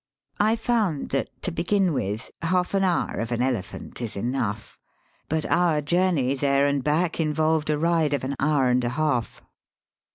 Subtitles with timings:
[0.39, 4.79] I found that, to begin with, half an hour of an elephant is enough.
[5.29, 9.43] But our journey there and back involved a ride of an hour and a half.